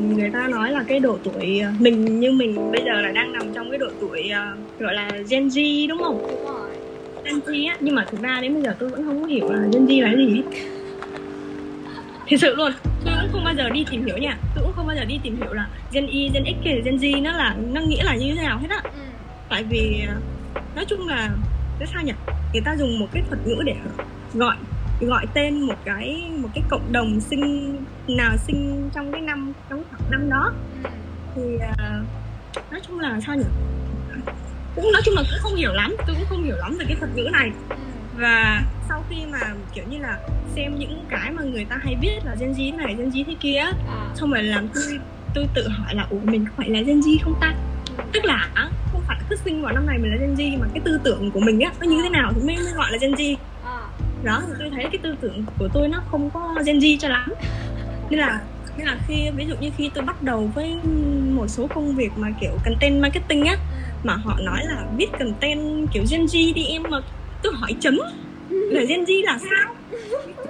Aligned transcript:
người 0.00 0.30
ta 0.32 0.48
nói 0.48 0.70
là 0.72 0.84
cái 0.88 1.00
độ 1.00 1.18
tuổi 1.24 1.60
ờ, 1.64 1.70
mình 1.78 2.20
như 2.20 2.32
mình 2.32 2.72
bây 2.72 2.82
giờ 2.84 3.00
là 3.00 3.12
đang 3.12 3.32
nằm 3.32 3.42
trong 3.54 3.70
cái 3.70 3.78
độ 3.78 3.86
tuổi 4.00 4.28
ờ, 4.28 4.56
gọi 4.78 4.94
là 4.94 5.10
Gen 5.30 5.48
Z 5.48 5.88
đúng 5.88 5.98
không? 5.98 6.22
đúng 6.22 6.44
rồi 6.44 6.70
Gen 7.24 7.34
Z 7.34 7.68
á 7.70 7.76
nhưng 7.80 7.94
mà 7.94 8.06
thực 8.10 8.20
ra 8.22 8.38
đến 8.40 8.54
bây 8.54 8.62
giờ 8.62 8.76
tôi 8.78 8.88
vẫn 8.88 9.04
không 9.04 9.20
có 9.20 9.26
hiểu 9.26 9.48
là 9.52 9.58
Gen 9.72 9.86
Z 9.86 10.02
là 10.02 10.12
cái 10.16 10.26
gì 10.26 10.34
hết. 10.34 10.58
Thật 12.30 12.36
sự 12.40 12.54
luôn, 12.56 12.72
tôi 13.04 13.14
cũng 13.22 13.32
không 13.32 13.44
bao 13.44 13.54
giờ 13.54 13.70
đi 13.70 13.84
tìm 13.90 14.06
hiểu 14.06 14.18
nha. 14.18 14.36
Tôi 14.54 14.64
cũng 14.64 14.72
không 14.76 14.86
bao 14.86 14.96
giờ 14.96 15.04
đi 15.04 15.20
tìm 15.22 15.36
hiểu 15.36 15.52
là 15.52 15.66
Gen 15.92 16.06
Y, 16.06 16.28
Gen 16.34 16.44
X 16.44 16.64
hay 16.64 16.82
Gen 16.84 16.96
Z 16.96 17.22
nó 17.22 17.32
là 17.32 17.56
nó 17.72 17.80
nghĩa 17.80 18.02
là 18.02 18.16
như 18.16 18.34
thế 18.34 18.42
nào 18.42 18.58
hết 18.58 18.70
á. 18.70 18.80
ừ. 18.84 18.90
Tại 19.48 19.64
vì 19.64 20.04
ờ, 20.08 20.14
nói 20.76 20.84
chung 20.88 21.08
là 21.08 21.30
cái 21.78 21.88
sao 21.92 22.02
nhỉ? 22.02 22.12
Người 22.52 22.62
ta 22.64 22.76
dùng 22.76 22.98
một 22.98 23.06
cái 23.12 23.22
thuật 23.28 23.46
ngữ 23.46 23.62
để 23.66 23.74
gọi 24.34 24.56
gọi 25.06 25.26
tên 25.34 25.60
một 25.60 25.74
cái 25.84 26.30
một 26.42 26.48
cái 26.54 26.64
cộng 26.70 26.92
đồng 26.92 27.20
sinh 27.20 27.76
nào 28.08 28.36
sinh 28.46 28.90
trong 28.94 29.12
cái 29.12 29.20
năm 29.20 29.52
trong 29.70 29.82
khoảng 29.90 30.10
năm 30.10 30.30
đó 30.30 30.52
thì 31.36 31.42
à, 31.76 32.00
nói 32.70 32.80
chung 32.86 33.00
là 33.00 33.20
sao 33.26 33.36
nhỉ 33.36 33.44
cũng 34.76 34.92
nói 34.92 35.02
chung 35.04 35.14
là 35.14 35.22
cũng 35.22 35.38
không 35.40 35.54
hiểu 35.54 35.72
lắm 35.72 35.96
tôi 36.06 36.16
cũng 36.16 36.26
không 36.28 36.44
hiểu 36.44 36.56
lắm 36.56 36.76
về 36.78 36.84
cái 36.88 36.96
thuật 36.96 37.10
ngữ 37.16 37.28
này 37.32 37.50
và 38.16 38.62
sau 38.88 39.04
khi 39.10 39.16
mà 39.32 39.38
kiểu 39.74 39.84
như 39.90 39.98
là 39.98 40.18
xem 40.56 40.78
những 40.78 41.04
cái 41.08 41.30
mà 41.30 41.42
người 41.42 41.64
ta 41.64 41.76
hay 41.82 41.96
viết 42.00 42.18
là 42.24 42.34
Gen 42.40 42.52
Z 42.52 42.76
này 42.76 42.94
Gen 42.98 43.08
Z 43.10 43.24
thế 43.26 43.34
kia 43.40 43.58
À. 43.88 44.10
xong 44.14 44.30
rồi 44.30 44.42
làm 44.42 44.68
tôi 44.74 44.98
tôi 45.34 45.46
tự 45.54 45.68
hỏi 45.68 45.94
là 45.94 46.06
ủa 46.10 46.18
mình 46.24 46.44
có 46.44 46.52
phải 46.56 46.68
là 46.70 46.80
Gen 46.80 47.00
Z 47.00 47.18
không 47.24 47.34
ta 47.40 47.54
tức 48.12 48.24
là 48.24 48.48
không 48.92 49.02
phải 49.06 49.20
cứ 49.30 49.36
sinh 49.44 49.62
vào 49.62 49.72
năm 49.72 49.86
này 49.86 49.98
mình 49.98 50.10
là 50.10 50.16
Gen 50.16 50.34
Z 50.34 50.58
mà 50.60 50.66
cái 50.74 50.80
tư 50.84 51.00
tưởng 51.04 51.30
của 51.30 51.40
mình 51.40 51.60
á 51.60 51.72
nó 51.80 51.86
như 51.86 52.02
thế 52.02 52.08
nào 52.08 52.32
thì 52.34 52.42
mới, 52.46 52.56
mới 52.56 52.72
gọi 52.72 52.92
là 52.92 52.98
Gen 53.00 53.12
Z 53.12 53.36
đó, 54.22 54.42
thì 54.46 54.52
tôi 54.58 54.70
thấy 54.70 54.84
cái 54.92 54.98
tư 55.02 55.14
tưởng 55.20 55.44
của 55.58 55.68
tôi 55.74 55.88
nó 55.88 56.02
không 56.10 56.30
có 56.30 56.54
Gen 56.66 56.78
Z 56.78 56.96
cho 56.98 57.08
lắm. 57.08 57.32
Nên 58.10 58.18
là 58.18 58.40
nên 58.76 58.86
là 58.86 58.98
khi, 59.08 59.30
ví 59.36 59.46
dụ 59.46 59.54
như 59.60 59.70
khi 59.76 59.90
tôi 59.94 60.04
bắt 60.04 60.22
đầu 60.22 60.50
với 60.54 60.74
một 61.34 61.46
số 61.48 61.66
công 61.74 61.94
việc 61.96 62.10
mà 62.16 62.28
kiểu 62.40 62.50
content 62.64 63.02
marketing 63.02 63.44
á, 63.44 63.56
mà 64.04 64.14
họ 64.14 64.38
nói 64.40 64.60
là 64.64 64.86
viết 64.96 65.08
content 65.18 65.88
kiểu 65.92 66.04
Gen 66.10 66.24
Z 66.24 66.54
đi 66.54 66.64
em, 66.64 66.82
mà 66.90 67.00
tôi 67.42 67.52
hỏi 67.56 67.76
chấm 67.80 67.98
là 68.50 68.82
Gen 68.88 69.04
Z 69.04 69.24
là 69.24 69.38
sao? 69.38 69.74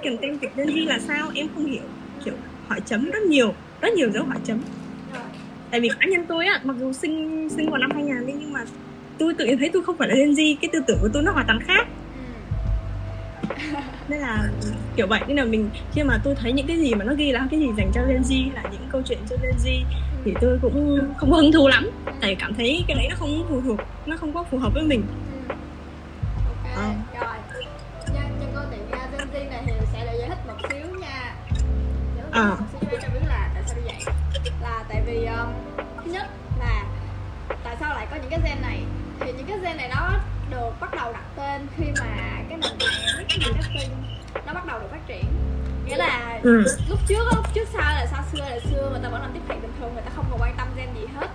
Content 0.03 0.41
kiểu 0.41 0.49
Gen 0.55 0.67
Z 0.67 0.87
là 0.87 0.99
sao? 0.99 1.31
Em 1.35 1.47
không 1.55 1.65
hiểu. 1.65 1.83
Kiểu 2.25 2.33
hỏi 2.67 2.81
chấm 2.85 3.05
rất 3.11 3.23
nhiều 3.23 3.53
rất 3.81 3.93
nhiều 3.93 4.11
dấu 4.11 4.23
hỏi 4.25 4.37
chấm. 4.43 4.57
Tại 5.71 5.81
vì 5.81 5.89
cá 5.99 6.07
nhân 6.09 6.25
tôi 6.29 6.45
á, 6.45 6.59
mặc 6.63 6.75
dù 6.79 6.93
sinh 6.93 7.47
sinh 7.57 7.69
vào 7.69 7.77
năm 7.77 7.91
2000 7.93 8.27
đi 8.27 8.33
nhưng 8.39 8.53
mà 8.53 8.59
tôi 9.17 9.33
tự 9.37 9.45
nhiên 9.45 9.57
thấy 9.57 9.69
tôi 9.73 9.83
không 9.83 9.97
phải 9.97 10.07
là 10.07 10.15
Gen 10.15 10.31
Z, 10.31 10.55
cái 10.61 10.69
tư 10.73 10.79
tưởng 10.87 10.97
của 11.01 11.09
tôi 11.13 11.23
nó 11.23 11.31
hoàn 11.31 11.47
toàn 11.47 11.59
khác 11.67 11.87
nên 14.07 14.19
là 14.19 14.49
kiểu 14.95 15.07
vậy. 15.07 15.21
Nên 15.27 15.37
là 15.37 15.43
mình 15.45 15.69
khi 15.93 16.03
mà 16.03 16.19
tôi 16.23 16.35
thấy 16.35 16.51
những 16.53 16.67
cái 16.67 16.77
gì 16.77 16.93
mà 16.95 17.05
nó 17.05 17.13
ghi 17.13 17.31
là 17.31 17.47
cái 17.51 17.59
gì 17.59 17.67
dành 17.77 17.91
cho 17.93 18.01
Gen 18.07 18.21
Z 18.21 18.53
là 18.53 18.63
những 18.71 18.87
câu 18.91 19.01
chuyện 19.05 19.19
cho 19.29 19.35
Gen 19.41 19.55
Z 19.63 19.83
thì 20.25 20.33
tôi 20.41 20.59
cũng 20.61 20.99
không 21.17 21.31
có 21.31 21.37
hứng 21.37 21.51
thú 21.51 21.67
lắm. 21.67 21.89
Tại 22.21 22.35
cảm 22.35 22.53
thấy 22.53 22.83
cái 22.87 22.95
đấy 22.97 23.07
nó 23.09 23.15
không 23.19 23.45
phù 23.49 23.61
thuộc 23.61 23.79
nó 24.05 24.17
không 24.17 24.33
có 24.33 24.43
phù 24.51 24.57
hợp 24.57 24.73
với 24.73 24.83
mình. 24.83 25.03
Ok 26.45 26.75
Ờ. 26.75 26.83
rồi. 27.13 27.35
Nhân 28.13 28.25
câu 28.55 28.63
chuyện 28.71 28.81
uh, 28.87 29.11
Gen 29.11 29.27
Z 29.33 29.49
này 29.49 29.63
thì 29.65 29.73
sẽ 29.93 30.05
giải 30.19 30.29
thích 30.29 30.37
một 30.47 30.53
xíu 30.69 30.99
nha. 30.99 31.35
Thích 32.15 32.23
Ờ. 32.31 32.55
một 32.59 32.65
xíu 32.81 32.99
cho 33.01 33.07
biết 33.13 33.19
là 33.27 33.49
tại 33.53 33.63
sao 33.67 33.75
như 33.75 33.81
vậy? 33.85 34.13
Là 34.61 34.83
tại 34.89 35.01
vì 35.05 35.25
um, 35.25 35.47
thứ 36.05 36.11
nhất 36.11 36.27
là 36.59 36.83
tại 37.63 37.75
sao 37.79 37.93
lại 37.93 38.07
có 38.11 38.15
những 38.15 38.29
cái 38.29 38.39
gen 38.45 38.61
này? 38.61 38.79
Thì 39.19 39.31
những 39.37 39.45
cái 39.47 39.57
gen 39.63 39.77
này 39.77 39.89
nó 39.95 40.09
được 40.51 40.69
bắt 40.79 40.95
đầu 40.95 41.13
đặt 41.13 41.23
tên 41.35 41.67
khi 41.77 41.85
mà 41.99 42.41
ừ. 46.43 46.63
lúc 46.89 46.99
trước 47.07 47.23
lúc 47.35 47.45
trước 47.53 47.67
sau 47.73 47.81
là 47.95 48.05
xa 48.11 48.23
xưa 48.31 48.39
là 48.39 48.59
xưa 48.71 48.89
người 48.89 48.99
ta 49.03 49.09
vẫn 49.09 49.21
làm 49.21 49.31
tiếp 49.33 49.39
thị 49.49 49.55
bình 49.61 49.71
thường 49.79 49.93
người 49.93 50.03
ta 50.03 50.11
không 50.15 50.25
còn 50.31 50.41
quan 50.41 50.55
tâm 50.57 50.67
gen 50.77 50.87
gì 50.95 51.07
hết 51.15 51.27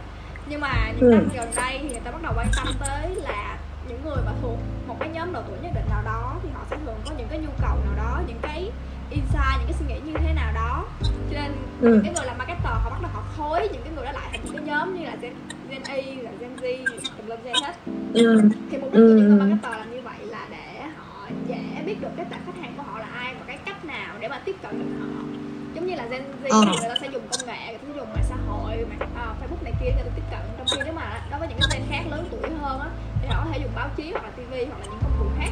nhưng 0.47 0.61
mà 0.61 0.93
những 0.93 1.11
Ừ. 1.11 1.15
năm 1.15 1.29
gần 1.37 1.49
đây 1.57 1.79
thì 1.83 1.89
người 1.89 2.01
ta 2.05 2.11
bắt 2.11 2.23
đầu 2.23 2.33
quan 2.37 2.47
tâm 2.57 2.67
tới 2.81 3.15
là 3.15 3.59
những 3.89 4.01
người 4.05 4.17
mà 4.27 4.33
thuộc 4.43 4.59
một 4.87 4.97
cái 5.01 5.09
nhóm 5.09 5.33
độ 5.33 5.41
tuổi 5.49 5.57
nhất 5.63 5.71
định 5.75 5.85
nào 5.91 6.03
đó 6.05 6.35
thì 6.43 6.49
họ 6.55 6.61
sẽ 6.71 6.77
thường 6.87 6.95
có 7.05 7.15
những 7.19 7.29
cái 7.31 7.39
nhu 7.39 7.51
cầu 7.61 7.77
nào 7.85 7.95
đó 7.97 8.23
những 8.29 8.39
cái 8.43 8.71
insight 9.11 9.57
những 9.59 9.67
cái 9.69 9.75
suy 9.79 9.87
nghĩ 9.87 10.01
như 10.05 10.19
thế 10.19 10.33
nào 10.35 10.53
đó 10.55 10.85
cho 11.31 11.41
nên 11.41 11.53
Ừ. 11.81 11.89
những 11.89 12.03
cái 12.05 12.13
người 12.15 12.27
làm 12.27 12.39
marketer 12.39 12.65
họ 12.65 12.91
bắt 12.91 12.99
đầu 13.03 13.11
họ 13.15 13.23
khối 13.37 13.69
những 13.73 13.83
cái 13.85 13.93
người 13.97 14.05
đó 14.05 14.13
lại 14.13 14.29
thành 14.33 14.41
những 14.45 14.55
cái 14.57 14.65
nhóm 14.67 14.99
như 14.99 15.05
là 15.07 15.17
gen, 15.21 15.33
gen 15.71 15.83
Y 15.97 16.15
là 16.15 16.31
gen 16.41 16.57
Z 16.57 16.87
tùm 17.19 17.27
lum 17.27 17.39
gen 17.45 17.55
hết 17.63 17.75
Ừ. 18.15 18.41
thì 18.71 18.79
mục 18.79 18.93
đích 18.93 19.01
của 19.01 19.15
những 19.15 19.29
người 19.29 19.39
Ừ. 19.39 19.45
marketer 19.45 19.79
làm 19.79 19.91
như 19.91 19.98
để 24.29 24.35
mà 24.35 24.41
tiếp 24.45 24.57
cận 24.63 24.79
được 24.79 24.99
họ 25.01 25.23
giống 25.75 25.87
như 25.87 25.95
là 25.95 26.07
Gen 26.07 26.23
Z 26.45 26.51
Ờ. 26.51 26.61
người 26.81 26.89
ta 26.89 26.95
sẽ 27.01 27.09
dùng 27.13 27.23
công 27.33 27.47
nghệ 27.47 27.67
người 27.69 27.79
ta 27.79 27.85
sẽ 27.89 27.95
dùng 27.97 28.13
mạng 28.13 28.25
xã 28.29 28.37
hội 28.49 28.87
mạng 28.91 29.11
à, 29.17 29.25
Facebook 29.41 29.63
này 29.65 29.73
kia 29.81 29.87
người 29.93 30.03
ta 30.05 30.11
tiếp 30.17 30.23
cận 30.31 30.41
trong 30.59 30.67
khi 30.71 30.77
nếu 30.85 30.95
mà 30.95 31.21
đối 31.31 31.39
với 31.41 31.49
những 31.49 31.59
cái 31.61 31.69
gen 31.81 31.89
khác 31.91 32.03
lớn 32.11 32.29
tuổi 32.31 32.51
hơn 32.61 32.81
á 32.81 32.89
thì 33.23 33.29
họ 33.29 33.45
có 33.45 33.51
thể 33.53 33.59
dùng 33.59 33.71
báo 33.75 33.89
chí 33.97 34.13
hoặc 34.13 34.23
là 34.25 34.31
TV 34.31 34.53
hoặc 34.53 34.79
là 34.81 34.85
những 34.87 34.99
công 35.03 35.13
cụ 35.19 35.25
khác 35.39 35.51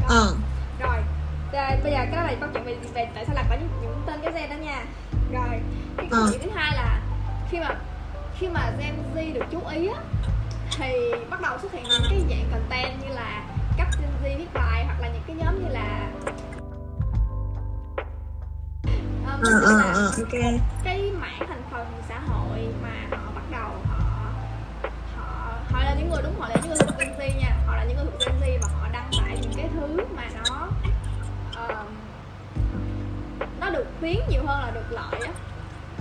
Đó. 0.00 0.06
Ờ. 0.08 0.34
rồi 0.80 0.96
Rồi, 1.52 1.70
bây 1.82 1.92
giờ 1.92 1.98
cái 1.98 2.16
đó 2.16 2.22
là 2.22 2.34
câu 2.40 2.48
chuyện 2.54 2.64
về, 2.64 2.76
về 2.94 3.08
tại 3.14 3.24
sao 3.26 3.34
lại 3.34 3.44
có 3.50 3.54
những, 3.60 3.68
những 3.82 4.02
tên 4.06 4.20
cái 4.22 4.32
gen 4.32 4.50
đó 4.50 4.56
nha 4.64 4.84
rồi 5.32 5.60
cái 5.96 6.06
câu 6.10 6.20
Ờ. 6.20 6.28
chuyện 6.32 6.40
thứ 6.42 6.50
hai 6.54 6.72
là 6.76 7.00
khi 7.50 7.58
mà 7.58 7.74
khi 8.38 8.48
mà 8.48 8.72
Gen 8.78 8.94
Z 9.14 9.32
được 9.34 9.44
chú 9.52 9.60
ý 9.70 9.88
á 9.88 10.00
thì 10.78 10.92
bắt 11.30 11.40
đầu 11.40 11.58
xuất 11.62 11.72
hiện 11.72 11.82
những 11.84 12.02
cái 12.10 12.20
dạng 12.30 12.50
content 12.52 12.92
như 13.02 13.14
là 13.14 13.23
um, 19.44 19.62
Ờ, 19.64 19.80
ờ, 19.82 19.92
ờ, 19.94 20.04
ok. 20.18 20.60
cái 20.84 21.10
mảng 21.20 21.38
thành 21.48 21.62
phần 21.70 21.86
xã 22.08 22.18
hội 22.28 22.58
mà 22.82 23.16
họ 23.16 23.32
bắt 23.34 23.42
đầu 23.50 23.70
họ 23.88 24.04
họ 25.16 25.52
họ 25.72 25.80
là 25.84 25.94
những 25.94 26.10
người 26.10 26.22
đúng 26.22 26.40
họ 26.40 26.48
là 26.48 26.54
những 26.62 26.68
người 26.68 26.78
thuộc 26.78 26.98
Gen 26.98 27.08
Z 27.18 27.38
nha. 27.40 27.56
Họ 27.66 27.76
là 27.76 27.84
những 27.84 27.96
người 27.96 28.06
thuộc 28.06 28.20
Gen 28.20 28.34
Z 28.40 28.58
và 28.62 28.68
họ 28.80 28.88
đăng 28.92 29.10
tải 29.18 29.38
những 29.42 29.52
cái 29.56 29.68
thứ 29.74 29.96
mà 30.16 30.22
nó 30.34 30.68
um, 31.68 31.86
nó 33.60 33.70
được 33.70 33.86
khuyến 34.00 34.16
nhiều 34.28 34.42
hơn 34.46 34.60
là 34.60 34.70
được 34.70 34.86
lợi 34.92 35.20
á. 35.26 35.32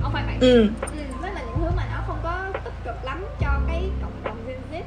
Không 0.01 0.13
phải 0.13 0.23
bạn 0.25 0.39
Ừ. 0.39 0.67
ừ, 0.81 1.03
đó 1.21 1.29
là 1.29 1.41
những 1.41 1.55
thứ 1.57 1.69
mà 1.77 1.83
nó 1.91 2.03
không 2.07 2.19
có 2.23 2.59
tích 2.63 2.73
cực 2.85 3.03
lắm 3.03 3.25
cho 3.39 3.59
cái 3.67 3.89
cộng 4.01 4.23
đồng 4.23 4.37
Gen 4.47 4.57
Z 4.71 4.81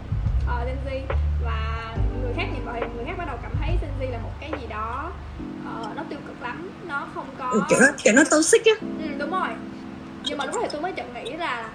ờ, 0.47 0.65
Gen 0.65 0.77
Z. 0.87 1.15
Và 1.45 1.95
người 2.23 2.33
khác 2.37 2.47
nhìn 2.53 2.65
vào 2.65 2.75
thì 2.81 2.87
người 2.97 3.05
khác 3.05 3.15
bắt 3.19 3.25
đầu 3.27 3.37
cảm 3.43 3.53
thấy 3.61 3.79
Gen 3.83 3.91
Z 4.01 4.13
là 4.13 4.19
một 4.19 4.33
cái 4.41 4.51
gì 4.61 4.67
đó 4.67 5.13
ờ, 5.67 5.93
nó 5.97 6.03
tiêu 6.09 6.19
cực 6.27 6.43
lắm 6.43 6.69
nó 6.89 7.09
không 7.15 7.27
có 7.39 7.51
Ừ, 7.53 7.61
kiểu 7.69 7.79
nó 7.81 7.87
kiểu 8.05 8.13
nó 8.17 8.23
toxic 8.31 8.65
á 8.65 8.73
ừ, 8.81 9.05
đúng 9.19 9.31
rồi 9.31 9.49
nhưng 10.25 10.39
mà 10.39 10.45
lúc 10.45 10.55
đó 10.55 10.61
thì 10.63 10.69
tôi 10.73 10.81
mới 10.83 10.93
chợt 10.93 11.05
nghĩ 11.15 11.33
là 11.33 11.69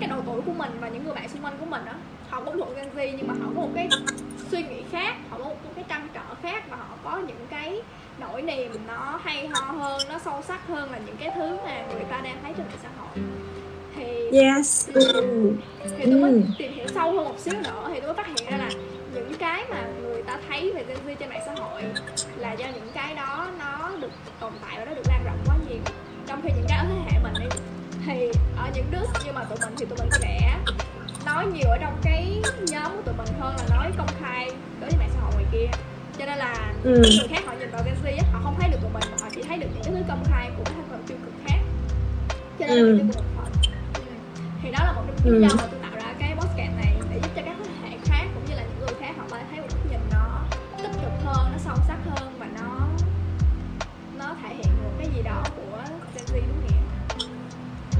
cái 0.00 0.08
độ 0.08 0.16
tuổi 0.26 0.40
của 0.46 0.52
mình 0.52 0.70
và 0.80 0.88
những 0.88 1.04
người 1.04 1.14
bạn 1.14 1.28
xung 1.28 1.44
quanh 1.44 1.54
của 1.60 1.66
mình 1.66 1.84
á 1.86 1.94
họ 2.30 2.40
cũng 2.44 2.58
thuộc 2.58 2.76
Gen 2.76 2.88
Z 2.96 3.14
nhưng 3.16 3.26
mà 3.28 3.34
họ 3.40 3.46
có 3.56 3.60
một 3.62 3.70
cái 3.74 3.88
suy 4.50 4.62
nghĩ 4.62 4.82
khác 4.92 5.16
họ 5.30 5.38
có 5.38 5.44
một 5.44 5.56
cái 5.76 5.84
trăn 5.88 6.08
trở 6.14 6.34
khác 6.42 6.64
và 6.70 6.76
họ 6.76 6.96
có 7.04 7.18
những 7.18 7.46
cái 7.50 7.82
nỗi 8.18 8.42
niềm 8.42 8.72
nó 8.86 9.20
hay 9.24 9.48
ho 9.48 9.60
hơn 9.60 9.98
nó 10.08 10.18
sâu 10.24 10.42
sắc 10.48 10.66
hơn 10.66 10.90
là 10.92 10.98
những 11.06 11.16
cái 11.16 11.30
thứ 11.34 11.56
mà 11.64 11.84
người 11.94 12.04
ta 12.10 12.20
đang 12.24 12.36
thấy 12.42 12.52
trên 12.56 12.66
mạng 12.66 12.78
xã 12.82 12.88
hội 12.98 13.24
thì 13.96 14.38
yes 14.38 14.88
ừ. 14.94 15.02
thì 15.98 16.04
tôi 16.10 16.20
mới 16.20 16.30
Ừ. 16.30 16.40
tìm 16.58 16.72
hiểu 16.72 16.86
sâu 16.94 17.12
hơn 17.12 17.24
một 17.24 17.38
xíu 17.40 17.54
nữa 17.64 17.88
thì 17.94 18.00
tôi 18.00 18.14
mới 18.14 18.14
phát 18.14 18.26
hiện 18.26 18.50
ra 18.50 18.56
là 18.56 18.70
những 19.14 19.32
cái 19.38 19.64
mà 19.70 19.86
ta 20.30 20.38
thấy 20.48 20.72
về 20.74 20.84
Gen 20.88 20.96
Z 21.06 21.14
trên 21.20 21.28
mạng 21.28 21.42
xã 21.46 21.54
hội 21.54 21.82
là 22.36 22.52
do 22.52 22.66
những 22.66 22.88
cái 22.94 23.14
đó 23.14 23.50
nó 23.58 23.90
được 24.00 24.10
tồn 24.40 24.52
tại 24.62 24.78
và 24.78 24.84
nó 24.84 24.94
được 24.94 25.02
lan 25.08 25.24
rộng 25.24 25.38
quá 25.46 25.56
nhiều 25.68 25.78
trong 26.26 26.40
khi 26.42 26.48
những 26.56 26.66
cái 26.68 26.78
ở 26.78 26.84
thế 26.88 26.94
hệ 27.12 27.18
mình 27.22 27.32
đi 27.38 27.46
thì 28.06 28.30
ở 28.56 28.70
những 28.74 28.84
đứa 28.90 28.98
như 29.24 29.32
mà 29.32 29.44
tụi 29.44 29.58
mình 29.60 29.74
thì 29.76 29.86
tụi 29.86 29.98
mình 29.98 30.08
sẽ 30.20 30.56
nói 31.26 31.46
nhiều 31.46 31.70
ở 31.70 31.78
trong 31.80 31.96
cái 32.02 32.42
nhóm 32.68 32.96
của 32.96 33.02
tụi 33.02 33.14
mình 33.14 33.26
hơn 33.40 33.54
là 33.56 33.76
nói 33.76 33.90
công 33.98 34.06
khai 34.20 34.50
đối 34.80 34.90
với 34.90 34.98
mạng 34.98 35.10
xã 35.14 35.20
hội 35.20 35.32
ngoài 35.34 35.44
kia 35.52 35.66
cho 36.18 36.26
nên 36.26 36.38
là 36.38 36.72
Ừ. 36.84 36.90
những 36.90 37.02
người 37.18 37.28
khác 37.28 37.42
họ 37.46 37.52
nhìn 37.60 37.70
vào 37.70 37.82
Gen 37.84 37.94
Z 38.04 38.22
họ 38.32 38.40
không 38.44 38.54
thấy 38.60 38.70
được 38.70 38.78
tụi 38.82 38.90
mình 38.92 39.02
mà 39.10 39.16
họ 39.22 39.28
chỉ 39.34 39.42
thấy 39.42 39.56
được 39.58 39.66
những 39.74 39.82
cái 39.84 39.92
thứ 39.94 40.00
công 40.08 40.24
khai 40.30 40.50
của 40.56 40.62
các 40.64 40.72
thành 40.76 40.84
phần 40.90 41.02
tiêu 41.06 41.16
cực 41.24 41.34
khác 41.46 41.58
cho 42.58 42.66
nên 42.66 42.76
là 42.76 42.82
Ừ. 42.92 42.98
tiêu 42.98 43.06
cực 43.14 43.16
một 43.16 43.30
phần 43.36 43.52
ừ. 43.94 44.12
thì 44.62 44.70
đó 44.70 44.78
là 44.84 44.92
một 44.92 45.02
trong 45.06 45.16
những 45.24 45.34
lý 45.34 45.42
Ừ. 45.42 45.48
do 45.48 45.54
mà 45.56 45.64
tôi 45.70 45.79
sắc 51.90 51.98
hơn 52.10 52.32
và 52.38 52.46
nó 52.58 52.88
nó 54.18 54.34
thể 54.42 54.54
hiện 54.54 54.72
một 54.84 54.90
cái 54.98 55.08
gì 55.16 55.22
đó 55.22 55.44
của 55.56 55.78
Gen 56.14 56.24
Z 56.26 56.40
đúng 56.46 56.60
nghĩa 56.66 57.26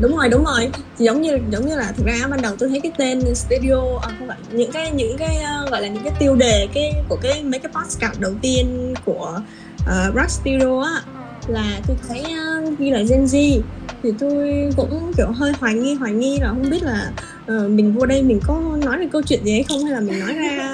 đúng 0.00 0.16
rồi 0.16 0.28
đúng 0.28 0.44
rồi 0.44 0.70
giống 0.98 1.22
như 1.22 1.38
giống 1.50 1.66
như 1.66 1.76
là 1.76 1.92
thực 1.96 2.06
ra 2.06 2.26
ban 2.30 2.42
đầu 2.42 2.56
tôi 2.58 2.68
thấy 2.68 2.80
cái 2.80 2.92
tên 2.98 3.34
studio 3.34 3.98
à, 4.02 4.08
không 4.18 4.28
phải 4.28 4.38
những 4.52 4.72
cái 4.72 4.90
những 4.90 5.16
cái 5.18 5.36
ờ, 5.36 5.66
gọi 5.70 5.82
là 5.82 5.88
những 5.88 6.02
cái 6.04 6.12
tiêu 6.18 6.36
đề 6.36 6.68
cái 6.74 6.92
của 7.08 7.18
cái 7.22 7.42
mấy 7.42 7.60
cái 7.60 7.72
podcast 7.72 8.20
đầu 8.20 8.32
tiên 8.42 8.94
của 9.04 9.40
uh, 9.80 10.14
Rock 10.14 10.30
Studio 10.30 10.82
á 10.82 11.02
ờ. 11.14 11.52
là 11.52 11.80
tôi 11.86 11.96
thấy 12.08 12.20
uh, 12.20 12.78
ghi 12.78 12.90
là 12.90 12.98
Gen 12.98 13.24
Z 13.24 13.60
thì 14.02 14.12
tôi 14.18 14.70
cũng 14.76 15.12
kiểu 15.16 15.26
hơi 15.26 15.52
hoài 15.60 15.74
nghi 15.74 15.94
hoài 15.94 16.12
nghi 16.12 16.38
là 16.38 16.48
không 16.48 16.70
biết 16.70 16.82
là 16.82 17.12
ờ, 17.46 17.68
mình 17.68 17.94
vô 17.94 18.06
đây 18.06 18.22
mình 18.22 18.40
có 18.46 18.78
nói 18.84 18.98
được 18.98 19.06
câu 19.12 19.22
chuyện 19.22 19.44
gì 19.44 19.52
hay 19.52 19.62
không 19.62 19.84
hay 19.84 19.92
là 19.92 20.00
mình 20.00 20.20
nói 20.20 20.34
ra 20.34 20.69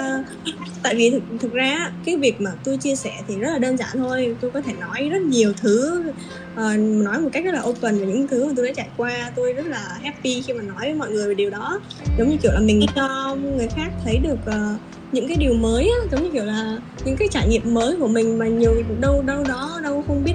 tại 0.82 0.94
vì 0.94 1.10
thực, 1.10 1.22
thực 1.40 1.52
ra 1.52 1.90
cái 2.04 2.16
việc 2.16 2.40
mà 2.40 2.50
tôi 2.64 2.76
chia 2.76 2.96
sẻ 2.96 3.12
thì 3.28 3.38
rất 3.38 3.50
là 3.52 3.58
đơn 3.58 3.76
giản 3.76 3.88
thôi. 3.94 4.37
Tôi 4.40 4.50
có 4.50 4.60
thể 4.60 4.72
nói 4.81 5.08
rất 5.08 5.22
nhiều 5.22 5.52
thứ 5.60 6.04
uh, 6.52 6.78
nói 6.78 7.20
một 7.20 7.28
cách 7.32 7.44
rất 7.44 7.54
là 7.54 7.62
open 7.62 7.98
về 7.98 8.06
những 8.06 8.28
thứ 8.28 8.46
mà 8.46 8.52
tôi 8.56 8.66
đã 8.66 8.72
trải 8.76 8.88
qua. 8.96 9.32
Tôi 9.37 9.52
rất 9.52 9.66
là 9.66 9.98
happy 10.02 10.43
khi 10.43 10.52
mà 10.52 10.62
nói 10.62 10.76
với 10.81 10.94
mọi 10.94 11.10
người 11.10 11.28
về 11.28 11.34
điều 11.34 11.50
đó. 11.50 11.81
Giống 12.19 12.28
như 12.31 12.37
kiểu 12.43 12.52
là 12.52 12.60
mình 12.60 12.87
cho 12.96 13.37
người 13.56 13.69
khác 13.76 13.88
thấy 14.04 14.19
được 14.19 14.38
uh, 14.48 14.81
những 15.12 15.28
cái 15.28 15.37
điều 15.37 15.54
mới 15.54 15.84
á, 15.84 16.08
giống 16.12 16.22
như 16.22 16.31
kiểu 16.32 16.44
là 16.44 16.78
những 17.04 17.16
cái 17.16 17.28
trải 17.31 17.48
nghiệm 17.48 17.75
mới 17.75 17.96
của 17.96 18.08
mình 18.08 18.38
mà 18.38 18.48
nhiều 18.48 18.82
đâu 19.00 19.22
đâu 19.22 19.44
đó 19.48 19.81
đâu 19.82 20.04
không 20.06 20.25
biết. 20.25 20.34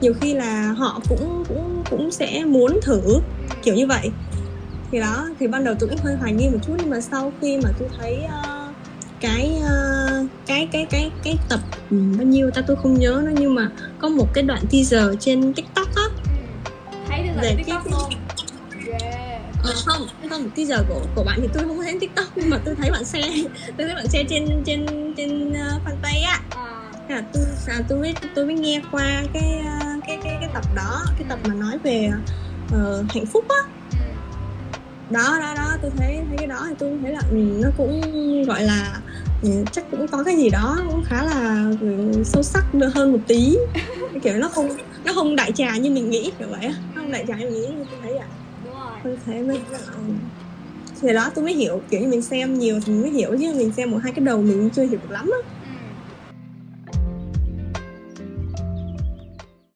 Nhiều 0.00 0.14
khi 0.20 0.34
là 0.34 0.72
họ 0.72 1.00
cũng 1.08 1.44
cũng 1.48 1.82
cũng 1.90 2.10
sẽ 2.10 2.44
muốn 2.44 2.80
thử 2.82 3.00
kiểu 3.62 3.74
như 3.74 3.86
vậy. 3.86 4.10
Thì 4.92 5.00
đó 5.00 5.28
thì 5.40 5.46
ban 5.46 5.64
đầu 5.64 5.74
tôi 5.78 5.88
cũng 5.88 5.98
hơi 6.04 6.14
hoài 6.14 6.32
nghi 6.32 6.48
một 6.48 6.58
chút 6.66 6.74
nhưng 6.78 6.90
mà 6.90 7.00
sau 7.00 7.32
khi 7.40 7.58
mà 7.62 7.70
tôi 7.78 7.88
thấy 7.98 8.18
uh, 8.24 8.57
cái 9.20 9.60
uh, 9.62 10.30
cái 10.46 10.68
cái 10.72 10.86
cái 10.90 11.10
cái 11.24 11.38
tập 11.48 11.60
um, 11.90 12.16
bao 12.18 12.26
nhiêu 12.26 12.50
ta? 12.54 12.62
Tôi 12.66 12.76
không 12.82 12.98
nhớ 12.98 13.22
nữa 13.24 13.32
nhưng 13.38 13.54
mà 13.54 13.70
có 13.98 14.08
một 14.08 14.26
cái 14.34 14.44
đoạn 14.44 14.62
teaser 14.72 15.02
trên 15.20 15.54
tiktok 15.54 15.88
á. 15.96 16.02
Thấy 17.08 17.18
teaser 17.22 17.42
Về 17.42 17.54
tiktok 17.56 17.84
cái- 17.84 17.92
luôn 17.92 18.10
yeah. 18.90 19.42
Ờ, 19.62 19.72
không 19.86 20.06
không 20.30 20.50
teaser 20.50 20.80
của 20.88 21.02
của 21.14 21.24
bạn 21.24 21.38
thì 21.42 21.48
tôi 21.54 21.64
không 21.64 21.78
thấy 21.84 21.98
tiktok 22.00 22.26
nhưng 22.36 22.50
mà 22.50 22.60
tôi 22.64 22.74
thấy 22.82 22.90
bạn 22.90 23.04
share 23.04 23.28
tôi 23.78 23.86
thấy 23.86 23.94
bạn 23.94 24.08
share 24.08 24.24
trên 24.30 24.62
trên 24.66 24.86
trên 25.16 25.50
uh, 25.50 25.82
fanpage 25.84 26.24
á. 26.26 26.40
À, 26.50 26.90
Thế 27.08 27.14
là 27.14 27.22
tôi 27.32 27.42
à, 27.66 27.80
tôi 27.88 27.98
mới 27.98 28.14
tôi 28.34 28.46
mới 28.46 28.54
nghe 28.54 28.80
qua 28.92 29.22
cái 29.32 29.60
uh, 29.60 30.04
cái 30.06 30.18
cái 30.24 30.36
cái 30.40 30.50
tập 30.54 30.64
đó 30.76 31.04
cái 31.18 31.26
tập 31.28 31.38
mà 31.44 31.54
nói 31.54 31.78
về 31.84 32.10
uh, 32.74 33.06
hạnh 33.14 33.26
phúc 33.32 33.44
á. 33.48 33.70
Ừ. 33.90 33.96
đó 35.10 35.38
đó 35.40 35.54
đó 35.56 35.76
tôi 35.82 35.90
thấy 35.98 36.20
thấy 36.28 36.36
cái 36.38 36.46
đó 36.46 36.66
thì 36.68 36.74
tôi 36.78 36.98
thấy 37.02 37.12
là 37.12 37.20
ừ, 37.30 37.36
nó 37.36 37.68
cũng 37.76 38.02
gọi 38.46 38.62
là 38.64 39.00
ừ, 39.06 39.07
chắc 39.72 39.84
cũng 39.90 40.06
có 40.12 40.24
cái 40.24 40.36
gì 40.36 40.50
đó 40.50 40.76
cũng 40.90 41.02
khá 41.04 41.24
là 41.24 41.64
ừ, 41.80 42.22
sâu 42.24 42.42
sắc 42.42 42.64
hơn 42.94 43.12
một 43.12 43.20
tí. 43.28 43.56
Kiểu 44.22 44.34
nó 44.38 44.48
không 44.48 44.68
nó 45.04 45.12
không 45.14 45.36
đại 45.36 45.52
trà 45.52 45.76
như 45.76 45.90
mình 45.90 46.10
nghĩ 46.10 46.32
kiểu 46.38 46.48
vậy 46.50 46.68
nó 46.94 47.02
không 47.02 47.10
đại 47.10 47.24
trà 47.28 47.36
như 47.36 47.44
mình 47.44 47.52
nghĩ 47.52 47.68
tôi 47.90 47.98
thấy 48.02 48.12
vậy 48.20 48.28
tôi 49.04 49.16
thấy 49.24 49.42
mới 49.42 49.58
ừ. 49.94 50.02
thì 51.02 51.08
đó 51.14 51.30
tôi 51.34 51.44
mới 51.44 51.54
hiểu 51.54 51.82
kiểu 51.90 52.00
như 52.00 52.08
mình 52.08 52.22
xem 52.22 52.54
nhiều 52.54 52.80
thì 52.86 52.92
mình 52.92 53.02
mới 53.02 53.10
hiểu 53.10 53.30
chứ 53.40 53.54
mình 53.56 53.72
xem 53.72 53.90
một 53.90 53.98
hai 54.04 54.12
cái 54.12 54.22
đầu 54.24 54.42
mình 54.42 54.70
chưa 54.72 54.82
hiểu 54.82 55.00
được 55.00 55.10
lắm 55.10 55.24
á 55.26 55.57